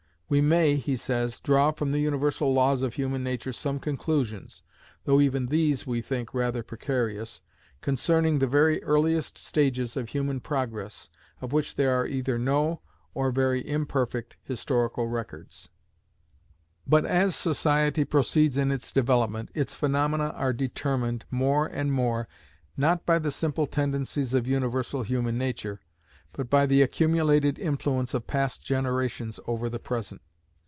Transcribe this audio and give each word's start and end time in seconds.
We 0.31 0.39
may, 0.39 0.77
he 0.77 0.95
says, 0.95 1.41
draw 1.41 1.71
from 1.71 1.91
the 1.91 1.99
universal 1.99 2.53
laws 2.53 2.83
of 2.83 2.93
human 2.93 3.21
nature 3.21 3.51
some 3.51 3.79
conclusions 3.79 4.63
(though 5.03 5.19
even 5.19 5.47
these, 5.47 5.85
we 5.85 6.01
think, 6.01 6.33
rather 6.33 6.63
precarious) 6.63 7.41
concerning 7.81 8.39
the 8.39 8.47
very 8.47 8.81
earliest 8.81 9.37
stages 9.37 9.97
of 9.97 10.07
human 10.07 10.39
progress, 10.39 11.09
of 11.41 11.51
which 11.51 11.75
there 11.75 11.93
are 11.93 12.07
either 12.07 12.39
no, 12.39 12.79
or 13.13 13.29
very 13.31 13.67
imperfect, 13.67 14.37
historical 14.41 15.05
records. 15.09 15.67
But 16.87 17.03
as 17.05 17.35
society 17.35 18.05
proceeds 18.05 18.55
in 18.55 18.71
its 18.71 18.93
development, 18.93 19.49
its 19.53 19.75
phaenomena 19.75 20.29
are 20.37 20.53
determined, 20.53 21.25
more 21.29 21.67
and 21.67 21.91
more, 21.91 22.29
not 22.77 23.05
by 23.05 23.19
the 23.19 23.31
simple 23.31 23.67
tendencies 23.67 24.33
of 24.33 24.47
universal 24.47 25.03
human 25.03 25.37
nature, 25.37 25.81
but 26.33 26.49
by 26.49 26.65
the 26.65 26.81
accumulated 26.81 27.59
influence 27.59 28.13
of 28.13 28.25
past 28.25 28.63
generations 28.63 29.37
over 29.47 29.67
the 29.69 29.77
present. 29.79 30.21